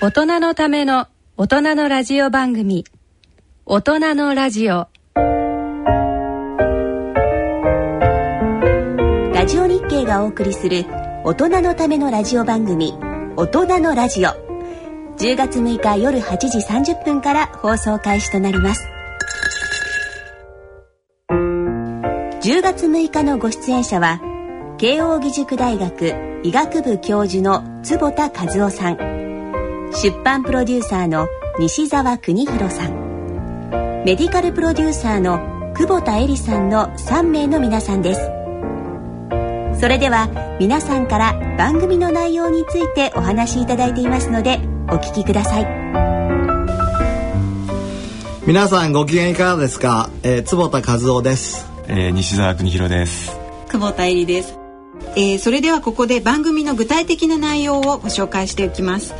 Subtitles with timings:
[0.00, 2.84] 大人のための大人のラジオ番組。
[3.66, 4.86] 大人のラジオ。
[9.34, 10.84] ラジオ日経がお送りする
[11.24, 12.94] 大人のためのラジオ番組
[13.36, 14.28] 大人のラジオ。
[15.16, 18.86] 10月6日夜8時30分から放送開始となります。
[21.28, 24.20] 10月6日のご出演者は
[24.78, 29.17] 慶應義塾大学医学部教授の坪田和夫さん。
[29.92, 31.28] 出版プロデューサーの
[31.58, 34.02] 西澤邦弘さん。
[34.04, 38.20] メディカルプロデューサーの久保田恵里さんの3名の皆さんです。
[39.80, 40.28] それでは
[40.60, 45.66] 皆さんから番組の内容についてお話しいただいていますのでお聞きください。
[48.46, 53.38] 皆さんご機嫌いかがですか、えー、坪田和夫です、えー、西澤邦弘です。
[53.68, 54.58] 久保田恵里です、
[55.14, 59.14] えー、それではここで番組の具体的な内容をご紹介していきます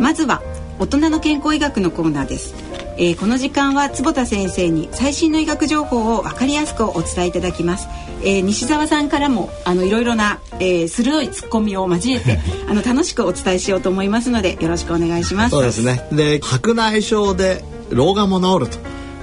[0.00, 0.42] まずは
[0.78, 2.54] 大人の健康医学のコーナーです。
[2.96, 7.88] えー、この時間は坪田先生に最新の医学情報を分かりやすくお伝えいただきます、
[8.22, 15.50] えー、西澤さんからもあのいろいろな、えー、鋭いツッコミを交えて あの楽しくお伝えしようと思いますのでよろしくお願いします。
[15.50, 16.06] そうですね。
[16.12, 18.78] で白内障で老眼も治ると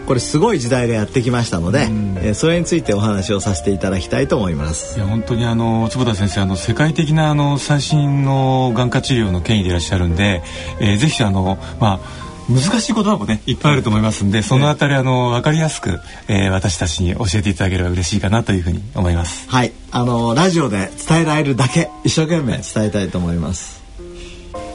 [0.06, 4.98] これすごい時代がやってきましたので、えー、それについてお話をさせていただきたいと思います。
[4.98, 10.44] いや本当にあの坪田先生あの世界的なあの最新の眼科治療の権威でいらっしゃるんで、
[10.80, 19.50] えー、ぜひあのまあ難しい言葉もねいっぱいあると思いますんでそのあたりあの分かりやすく、えー、私たちに教えていただければ嬉しいかなというふうに思います。
[19.50, 19.72] はい。
[19.92, 23.84] あのラジオで伝えられるだけ一生懸命伝えたいと思います、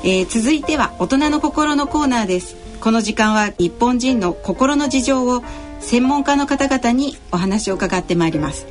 [0.04, 5.42] えー、続いては大人の心のコーナーですこの時間は日本人の心の事情を
[5.80, 8.66] 専門家の方々にお話を伺ってまいります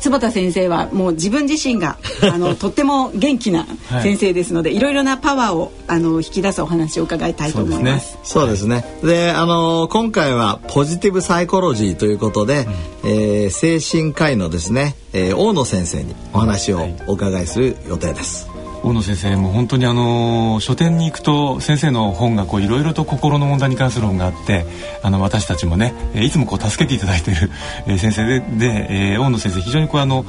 [0.00, 3.66] 坪田先生はもう自分自身が あのとっても元気な
[4.02, 8.16] 先生ですので、はい、いろいろなパワーをあの引き出すお話を伺いたいと思います。
[8.22, 8.84] そうですね。
[9.02, 12.68] で、ね、あの今回はポジティブサイコロジーということで、
[13.02, 18.46] うん、えー、精神科医のですね、えー、大野先生にお話をお伺いする予定です。
[18.48, 24.64] はい大野先生も本当にあの書店に行くと先生の本がこういろいろと心の問題に関する本があって
[25.02, 27.50] あの私たちもねいつもこう助けていただいている、
[27.86, 30.24] えー、先生でで、えー、大野先生非常にこうあの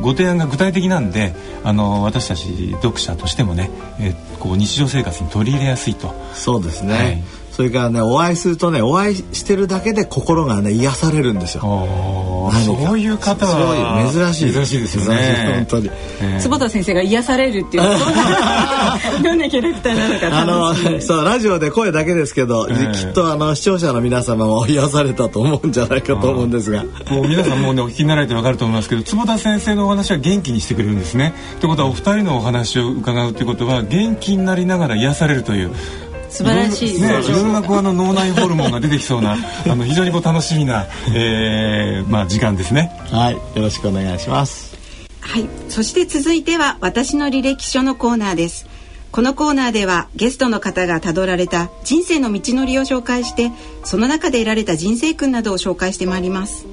[0.00, 1.34] ご提案が具体的なんで
[1.64, 3.70] あの私たち読者としてもね、
[4.00, 6.14] えー、こう日常生活に取り入れやすいと。
[6.34, 11.62] そうですね、はいそれからねお会いするとねお会いしてるだけで心がね癒されるんですよ。
[12.66, 15.54] そういう方は珍しい珍しいですよね。
[15.54, 15.90] 本当に。
[16.20, 26.84] えー、坪田先生が癒されるっていうどんなキャラクターなのかあのそうラジオで声だけですけど、えー、きっとあの視聴者の皆様も癒されたと思うんじゃないかと思うんですが。
[27.08, 31.34] もう皆さんもうねお聞きになられてわかると思いますけど坪田先生のお話は元気にしてくれるんですね。
[31.60, 35.70] ということはお二人のお話を伺うということは元気になりながら癒されるという。
[36.34, 39.36] 素晴らしいね、いろんなこうあの脳内ホルモンが出てきそうな
[39.70, 42.90] あの非常にこう楽しみな、えー、まあ時間ですね。
[43.12, 44.74] はい、よろしくお願いします。
[45.20, 48.66] はい、そして続いては私の履歴書のコーナーです。
[49.12, 53.52] このコーナーではゲストの方が辿られた人生の道のりを紹介して、
[53.84, 56.66] その中で得られた人生訓などを紹介してまいります。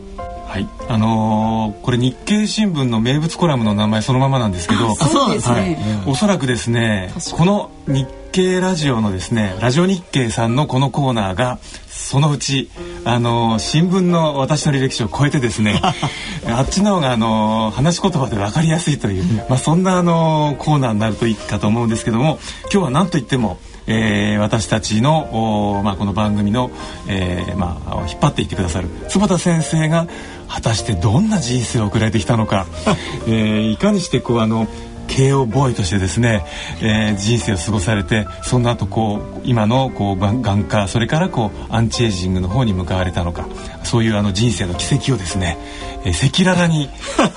[0.47, 12.69] はい、あのー、これ日経新聞の名物コラムの名前そのままなんですけど、そうですね、はいおそらくですね、この日経ラジオのですね、ラジオ日経さんのこのコーナーがそのうち
[13.03, 15.81] あのー、新聞の私の履歴書を超えてですね、
[16.47, 22.39] あっちの方があのー、話し言葉で分かりやすいという、まあそんなあのコーナーになるといいかと思うんですけども、
[22.71, 23.57] 今日は何と言っても。
[23.87, 26.69] えー、私たちの、まあ、この番組の、
[27.07, 30.07] えーまあ、引っ張っていってくださる坪田先生が
[30.47, 32.67] 果たしてどんな人生を送られてきたのか、
[33.25, 34.67] えー、いかにしてこうあの
[35.11, 36.45] 慶応ボーイとしてですね、
[36.81, 43.47] えー、人生を過ごされてその後こう今のこう眼科それからこうアンチエイジングの方に向かわれたのか
[43.83, 45.57] そういうあの人生の軌跡をですね
[46.05, 46.89] 赤裸々に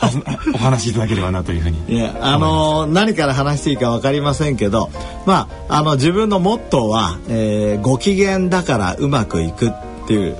[0.54, 4.90] お話しいただければなというふうにいやあのー、何から話していいか分かりませんけど
[5.26, 9.72] まああの自分のモットーは、えー、ご機嫌だからうまくいくっ
[10.06, 10.36] ていう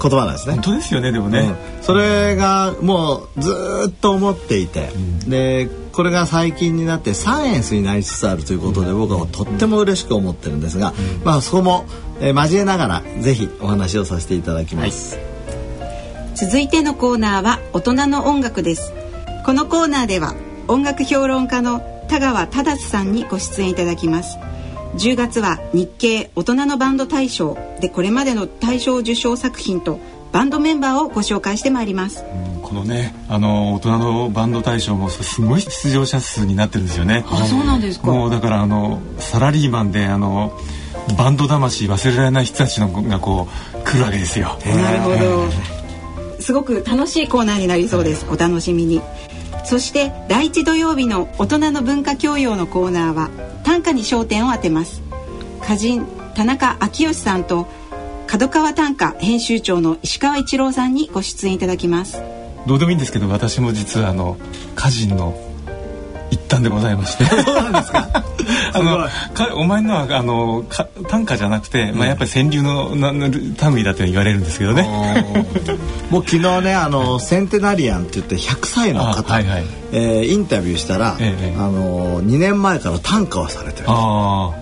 [0.00, 0.54] 言葉なんですね。
[0.54, 1.40] 本当ですよねでもね、
[1.78, 3.50] うん、それがもうず
[3.88, 11.86] っと思っていて、うん、でこれが最近になってサイエンスになりつつあるということで、僕はとっても嬉しく思ってるんですが、うん、まあそこも、
[12.20, 15.16] えー、交えながらぜひお話をさせていただきます。
[15.16, 16.36] はい。
[16.36, 18.92] 続いてのコーナーは大人の音楽です。
[19.46, 20.34] このコーナーでは
[20.68, 24.36] 音楽評論家の田川忠さんにご出演いただきます。
[24.96, 29.98] 10月は日経大人のバンド大賞でこれまでの大賞受賞作品と
[30.32, 40.52] バンドメンバーをご紹介してまいります、うん、このねあの大人のバンド大賞もすごい出場者数になってるんですよねあそうなんですかもうだからあのサラリーマンであの
[41.16, 44.58] バンド魂忘れられない人たちのがこう来るわけですよ。
[44.64, 45.50] なるほど。
[46.40, 48.26] すごく楽しいコーナーになりそうです。
[48.28, 49.00] お楽しみに。
[49.64, 53.30] そして第一土曜日の大人の文化教養のコーナーは
[53.64, 55.02] 短歌に焦点を当てます。
[55.62, 57.66] 歌人田中昭義さんと
[58.26, 62.20] 角川短歌編集長の石川一郎さんにご出演いただきます。
[62.66, 64.36] どうでもいいんですけど私も実はあの
[64.76, 65.34] 歌人の
[66.30, 67.24] 一端でございまして。
[67.44, 68.08] そうなんですか？
[68.74, 68.98] あの
[69.34, 73.12] かお前のはあのか短歌じゃなくて、うん、まあ、やっぱり川柳のな
[73.70, 74.82] 類だと言われるんですけどね。
[76.10, 83.86] もう昨日ねあのセンテナリアンって言って100歳の方、はいはい、えー、インタビューしたら、ええ、あの2年前から短歌をされてる。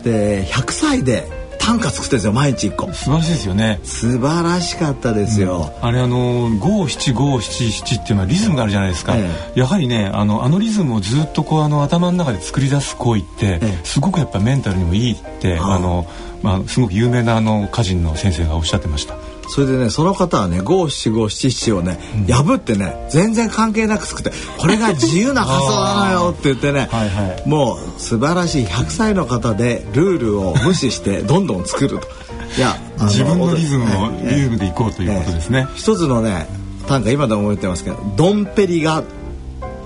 [0.04, 2.92] で100歳で短歌作ってるんですよ毎日一個。
[2.92, 3.80] 素晴らしいですよね。
[3.84, 16.06] 素晴らしかったですよ、うん、あれあの五七五七七っていうのはリズムがあるじゃないですか、ええ、やはりねあのあのリズムをずっとこうあの頭の中で作り出す行為って、え、すごくやっぱメンタルにもいいって、あの
[16.42, 19.16] まあすごく有名なあの歌人の先生がおっしゃってました
[19.48, 32.08] それでねその方はね五七五七七をね、うん、破ってね全然関係なく作ってこれが自由な発想なのよ って言ってねはい、はい、もう素晴らしい100歳の方でルールを無視してどんどん作ると。
[32.56, 35.66] いや自分のリズムをリズムでいこうということですね。
[35.74, 36.46] 一つのね
[36.86, 39.02] 短歌今でも覚えてますけど「ドンペリが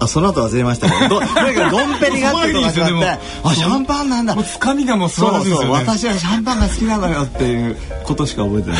[0.00, 8.70] あその後忘れましたけどとに かくドンペリがって始まってあシャンパンなんだもうつかみがもうそうそう私はシャンパンが好きなのよっていうことしか覚えて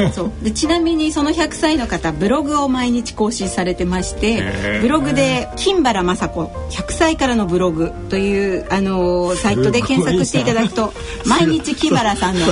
[0.00, 4.42] ない そうでちなみにその100歳の方ブログを毎日更新されてまして
[4.80, 10.92] ブログで金原雅子100歳からのブログというあのサイトで検索していただくと
[11.24, 12.46] 毎日金原さんの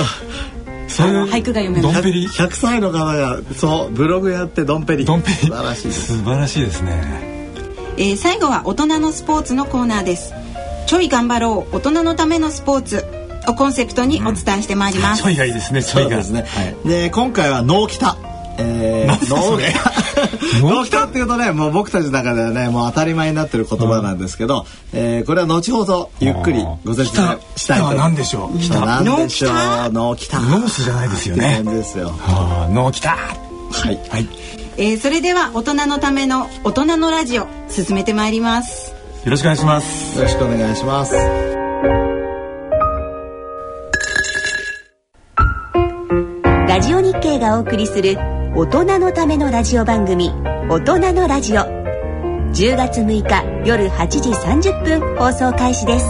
[0.87, 1.99] そういう俳句が読めます。
[1.99, 5.05] 100歳の方がそうブログやってドンペリ。
[5.05, 5.37] ドンペリ。
[5.37, 6.17] 素晴らしいです。
[6.17, 7.36] 素晴らしいですね。
[7.97, 10.33] えー、最後は大人のスポーツのコーナーです。
[10.87, 13.05] ちょい頑張ろう大人のためのスポーツ。
[13.49, 16.17] をコンセプトにお伝えしてまいります、うん、ちょいがいいですねちょいが。
[16.17, 18.17] ですね、はい、で今回は脳きた。
[18.57, 19.91] えー、脳きた。
[20.59, 21.05] 脳きた。
[21.05, 27.93] っていうとねもう僕たちの中ではねもう当たり前になってる言葉なんですけど、うん、えー、これは後ほどゆっくりご説明したいと。
[27.93, 28.59] 何でしょう？
[28.59, 29.51] 北何でしょう？
[29.93, 30.41] 脳きた？
[30.41, 31.63] ノースじゃないですよね。
[31.63, 32.11] ですよ。
[32.71, 33.11] 脳きた。
[33.11, 33.97] はい。
[34.09, 34.27] はい
[34.79, 38.91] えー、それでは大人のための大人のラジオ進めてまいります。
[39.25, 40.17] よろしくお願いします。
[40.17, 41.15] よろしくお願いします。
[46.67, 48.17] ラジオ日経がお送りする
[48.55, 50.29] 大人のためのラジオ番組
[50.69, 51.61] 大人のラジオ。
[51.61, 56.05] 10月6日夜8時30分放送開始です